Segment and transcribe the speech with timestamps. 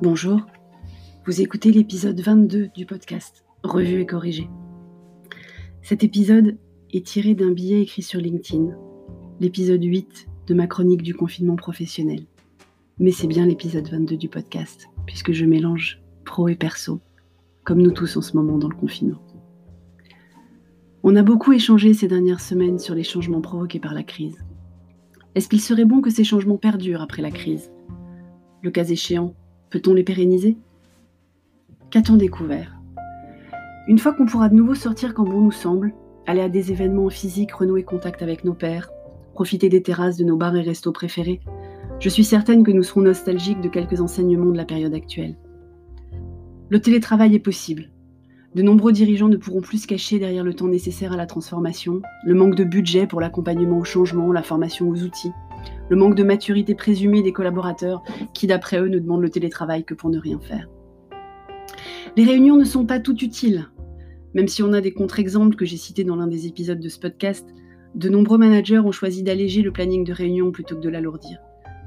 [0.00, 0.46] Bonjour,
[1.26, 4.48] vous écoutez l'épisode 22 du podcast Revue et corrigé.
[5.82, 6.56] Cet épisode
[6.92, 8.76] est tiré d'un billet écrit sur LinkedIn,
[9.40, 12.26] l'épisode 8 de ma chronique du confinement professionnel.
[13.00, 17.00] Mais c'est bien l'épisode 22 du podcast, puisque je mélange pro et perso,
[17.64, 19.20] comme nous tous en ce moment dans le confinement.
[21.02, 24.44] On a beaucoup échangé ces dernières semaines sur les changements provoqués par la crise.
[25.34, 27.72] Est-ce qu'il serait bon que ces changements perdurent après la crise?
[28.62, 29.34] Le cas échéant,
[29.70, 30.56] Peut-on les pérenniser?
[31.90, 32.80] Qu'a-t-on découvert?
[33.86, 35.92] Une fois qu'on pourra de nouveau sortir quand bon nous semble,
[36.26, 38.90] aller à des événements physiques, renouer contact avec nos pères,
[39.34, 41.40] profiter des terrasses de nos bars et restos préférés,
[42.00, 45.36] je suis certaine que nous serons nostalgiques de quelques enseignements de la période actuelle.
[46.70, 47.90] Le télétravail est possible.
[48.54, 52.00] De nombreux dirigeants ne pourront plus se cacher derrière le temps nécessaire à la transformation,
[52.24, 55.32] le manque de budget pour l'accompagnement au changement, la formation aux outils,
[55.88, 58.02] le manque de maturité présumée des collaborateurs
[58.34, 60.68] qui, d'après eux, ne demandent le télétravail que pour ne rien faire.
[62.16, 63.68] Les réunions ne sont pas toutes utiles.
[64.34, 66.98] Même si on a des contre-exemples que j'ai cités dans l'un des épisodes de ce
[66.98, 67.48] podcast,
[67.94, 71.38] de nombreux managers ont choisi d'alléger le planning de réunion plutôt que de l'alourdir,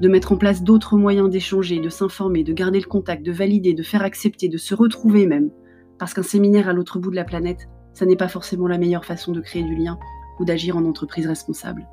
[0.00, 3.74] de mettre en place d'autres moyens d'échanger, de s'informer, de garder le contact, de valider,
[3.74, 5.50] de faire accepter, de se retrouver même.
[5.98, 9.04] Parce qu'un séminaire à l'autre bout de la planète, ça n'est pas forcément la meilleure
[9.04, 9.98] façon de créer du lien
[10.38, 11.86] ou d'agir en entreprise responsable.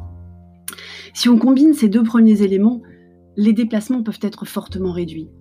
[1.17, 2.83] Si on combine ces deux premiers éléments,
[3.37, 5.31] les déplacements peuvent être fortement réduits,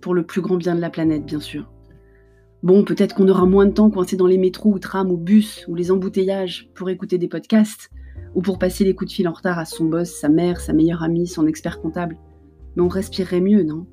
[0.00, 1.70] pour le plus grand bien de la planète, bien sûr.
[2.64, 5.64] Bon, peut-être qu'on aura moins de temps coincé dans les métros ou trams ou bus
[5.68, 7.88] ou les embouteillages pour écouter des podcasts
[8.34, 10.72] ou pour passer les coups de fil en retard à son boss, sa mère, sa
[10.72, 12.18] meilleure amie, son expert comptable.
[12.74, 13.86] Mais on respirerait mieux, non?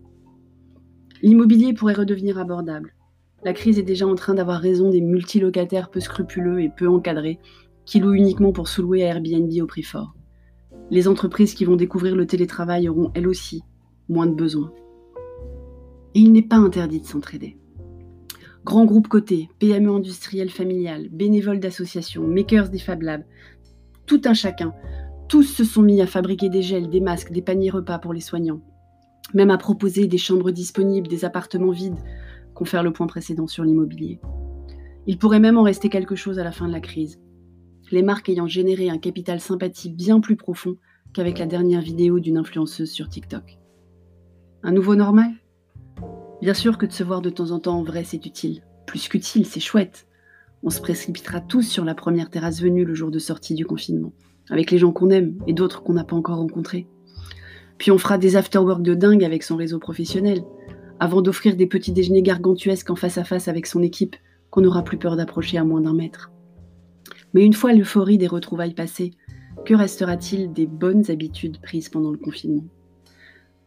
[1.22, 2.96] L'immobilier pourrait redevenir abordable.
[3.44, 7.38] La crise est déjà en train d'avoir raison des multilocataires peu scrupuleux et peu encadrés
[7.86, 10.16] qui louent uniquement pour sous-louer à Airbnb au prix fort.
[10.92, 13.62] Les entreprises qui vont découvrir le télétravail auront elles aussi
[14.08, 14.74] moins de besoins.
[16.16, 17.58] Et il n'est pas interdit de s'entraider.
[18.66, 23.26] Grands groupes cotés, PME industrielles familiales, bénévoles d'associations, makers des Fab Labs,
[24.08, 24.74] tout un chacun,
[25.28, 28.20] tous se sont mis à fabriquer des gels, des masques, des paniers repas pour les
[28.20, 28.62] soignants,
[29.36, 32.00] même à proposer des chambres disponibles, des appartements vides,
[32.66, 34.20] faire le point précédent sur l'immobilier.
[35.08, 37.18] Il pourrait même en rester quelque chose à la fin de la crise
[37.92, 40.76] les marques ayant généré un capital sympathie bien plus profond
[41.14, 43.58] qu'avec la dernière vidéo d'une influenceuse sur TikTok.
[44.64, 45.32] Un nouveau normal?
[46.42, 48.62] Bien sûr que de se voir de temps en temps en vrai, c'est utile.
[48.86, 50.08] Plus qu'utile, c'est chouette.
[50.64, 54.14] On se précipitera tous sur la première terrasse venue le jour de sortie du confinement,
[54.50, 56.88] avec les gens qu'on aime et d'autres qu'on n'a pas encore rencontrés.
[57.78, 60.44] Puis on fera des afterwork de dingue avec son réseau professionnel,
[61.00, 64.18] avant d'offrir des petits déjeuners gargantuesques en face à face avec son équipe
[64.50, 66.32] qu'on n'aura plus peur d'approcher à moins d'un mètre.
[67.34, 69.12] Mais une fois l'euphorie des retrouvailles passées,
[69.70, 72.64] que restera-t-il des bonnes habitudes prises pendant le confinement?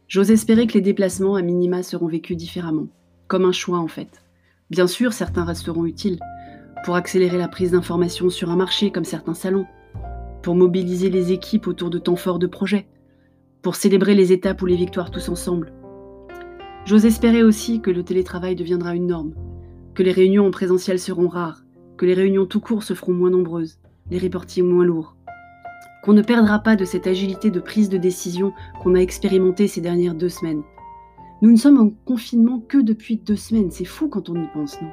[0.09, 2.89] J'ose espérer que les déplacements à minima seront vécus différemment,
[3.29, 4.21] comme un choix en fait.
[4.69, 6.19] Bien sûr, certains resteront utiles,
[6.83, 9.65] pour accélérer la prise d'informations sur un marché comme certains salons,
[10.41, 12.85] pour mobiliser les équipes autour de temps forts de projets,
[13.61, 15.71] pour célébrer les étapes ou les victoires tous ensemble.
[16.83, 19.35] J'ose espérer aussi que le télétravail deviendra une norme,
[19.93, 21.63] que les réunions en présentiel seront rares,
[21.95, 23.79] que les réunions tout court se feront moins nombreuses,
[24.11, 25.15] les reportings moins lourds,
[26.03, 29.79] qu'on ne perdra pas de cette agilité de prise de décision qu'on a expérimentée ces
[29.79, 30.61] dernières deux semaines.
[31.41, 34.81] Nous ne sommes en confinement que depuis deux semaines, c'est fou quand on y pense,
[34.81, 34.89] non?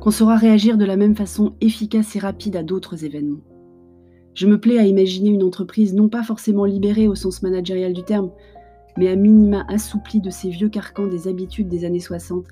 [0.00, 3.40] Qu'on saura réagir de la même façon efficace et rapide à d'autres événements.
[4.34, 8.02] Je me plais à imaginer une entreprise non pas forcément libérée au sens managérial du
[8.02, 8.30] terme,
[8.96, 12.46] mais à minima assouplie de ces vieux carcans des habitudes des années 60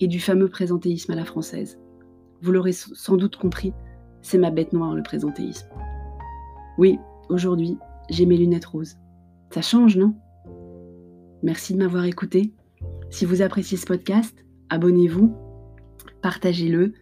[0.00, 1.78] et du fameux présentéisme à la française.
[2.42, 3.72] Vous l'aurez sans doute compris,
[4.22, 5.68] c'est ma bête noire, le présentéisme.
[6.80, 6.98] Oui,
[7.28, 7.76] aujourd'hui,
[8.08, 8.96] j'ai mes lunettes roses.
[9.50, 10.14] Ça change, non?
[11.42, 12.54] Merci de m'avoir écouté.
[13.10, 15.30] Si vous appréciez ce podcast, abonnez-vous,
[16.22, 16.94] partagez-le,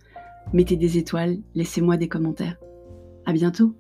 [0.53, 2.59] mettez des étoiles, laissez-moi des commentaires.
[3.25, 3.77] À bientôt